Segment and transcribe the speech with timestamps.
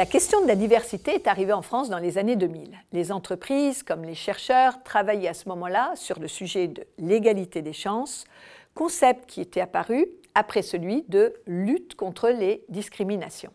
[0.00, 2.70] La question de la diversité est arrivée en France dans les années 2000.
[2.92, 7.74] Les entreprises, comme les chercheurs, travaillaient à ce moment-là sur le sujet de l'égalité des
[7.74, 8.24] chances,
[8.74, 13.52] concept qui était apparu après celui de lutte contre les discriminations.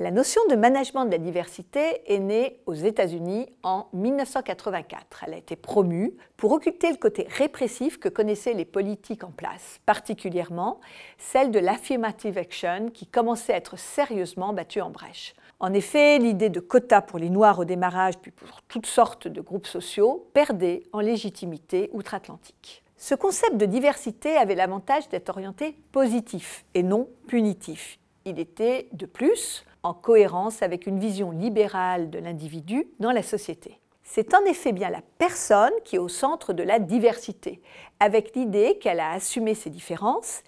[0.00, 5.22] La notion de management de la diversité est née aux États-Unis en 1984.
[5.28, 9.78] Elle a été promue pour occulter le côté répressif que connaissaient les politiques en place,
[9.86, 10.80] particulièrement
[11.18, 15.36] celle de l'affirmative action qui commençait à être sérieusement battue en brèche.
[15.62, 19.40] En effet, l'idée de quotas pour les Noirs au démarrage, puis pour toutes sortes de
[19.40, 22.82] groupes sociaux, perdait en légitimité outre-Atlantique.
[22.96, 28.00] Ce concept de diversité avait l'avantage d'être orienté positif et non punitif.
[28.24, 33.78] Il était, de plus, en cohérence avec une vision libérale de l'individu dans la société.
[34.02, 37.62] C'est en effet bien la personne qui est au centre de la diversité,
[38.00, 40.42] avec l'idée qu'elle a assumé ses différences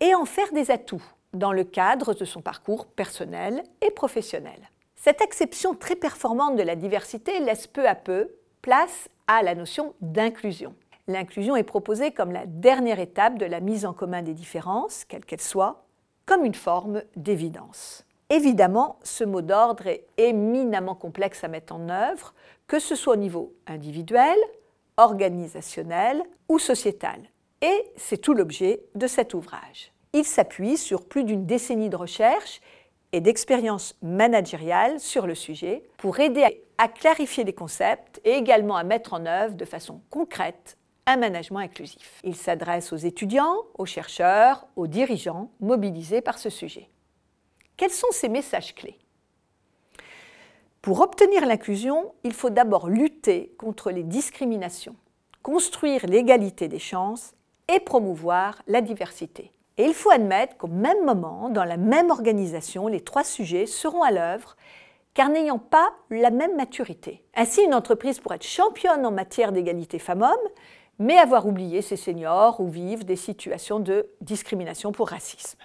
[0.00, 1.02] et en faire des atouts
[1.34, 4.70] dans le cadre de son parcours personnel et professionnel.
[4.96, 9.94] Cette acception très performante de la diversité laisse peu à peu place à la notion
[10.00, 10.74] d'inclusion.
[11.06, 15.24] L'inclusion est proposée comme la dernière étape de la mise en commun des différences, quelles
[15.24, 15.84] qu'elles soient,
[16.26, 18.04] comme une forme d'évidence.
[18.30, 22.34] Évidemment, ce mot d'ordre est éminemment complexe à mettre en œuvre,
[22.66, 24.36] que ce soit au niveau individuel,
[24.98, 27.20] organisationnel ou sociétal.
[27.62, 29.92] Et c'est tout l'objet de cet ouvrage.
[30.12, 32.60] Il s'appuie sur plus d'une décennie de recherche
[33.12, 38.84] et d'expérience managériale sur le sujet pour aider à clarifier les concepts et également à
[38.84, 42.20] mettre en œuvre de façon concrète un management inclusif.
[42.22, 46.90] Il s'adresse aux étudiants, aux chercheurs, aux dirigeants mobilisés par ce sujet.
[47.78, 48.98] Quels sont ces messages clés?
[50.82, 54.96] Pour obtenir l'inclusion, il faut d'abord lutter contre les discriminations,
[55.42, 57.34] construire l'égalité des chances
[57.74, 59.52] et promouvoir la diversité.
[59.78, 64.02] Et il faut admettre qu'au même moment, dans la même organisation, les trois sujets seront
[64.02, 64.56] à l'œuvre,
[65.14, 67.24] car n'ayant pas la même maturité.
[67.34, 70.36] Ainsi, une entreprise pourrait être championne en matière d'égalité femmes-hommes,
[70.98, 75.58] mais avoir oublié ses seniors ou vivre des situations de discrimination pour racisme.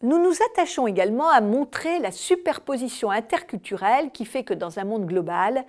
[0.00, 5.06] Nous nous attachons également à montrer la superposition interculturelle qui fait que dans un monde
[5.06, 5.64] global,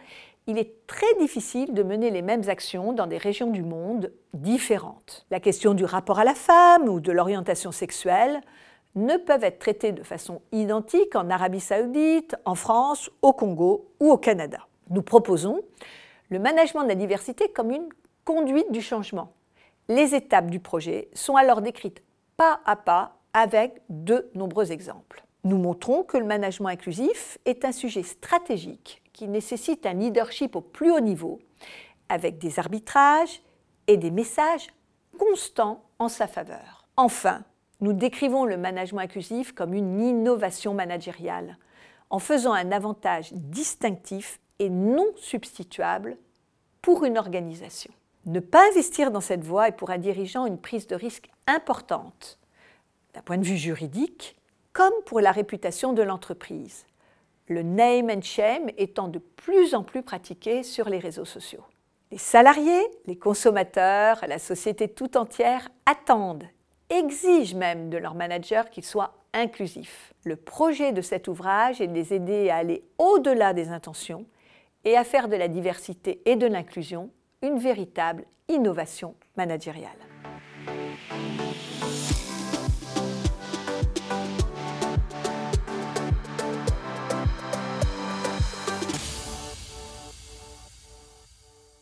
[0.49, 5.27] il est très difficile de mener les mêmes actions dans des régions du monde différentes.
[5.29, 8.41] La question du rapport à la femme ou de l'orientation sexuelle
[8.95, 14.09] ne peuvent être traitées de façon identique en Arabie saoudite, en France, au Congo ou
[14.09, 14.65] au Canada.
[14.89, 15.61] Nous proposons
[16.29, 17.89] le management de la diversité comme une
[18.25, 19.33] conduite du changement.
[19.88, 22.01] Les étapes du projet sont alors décrites
[22.38, 25.23] pas à pas avec de nombreux exemples.
[25.44, 30.61] Nous montrons que le management inclusif est un sujet stratégique qui nécessite un leadership au
[30.61, 31.39] plus haut niveau,
[32.09, 33.41] avec des arbitrages
[33.88, 34.67] et des messages
[35.17, 36.88] constants en sa faveur.
[36.97, 37.44] Enfin,
[37.81, 41.57] nous décrivons le management inclusif comme une innovation managériale,
[42.09, 46.17] en faisant un avantage distinctif et non substituable
[46.81, 47.91] pour une organisation.
[48.25, 52.39] Ne pas investir dans cette voie est pour un dirigeant une prise de risque importante
[53.13, 54.38] d'un point de vue juridique,
[54.74, 56.85] comme pour la réputation de l'entreprise,
[57.47, 61.63] le name and shame étant de plus en plus pratiqué sur les réseaux sociaux.
[62.12, 66.47] Les salariés, les consommateurs, la société tout entière attendent,
[66.90, 70.13] exigent même de leur manager qu'il soit inclusif.
[70.24, 74.25] Le projet de cet ouvrage est de les aider à aller au-delà des intentions
[74.86, 79.91] et à faire de la diversité et de l'inclusion une véritable innovation managériale.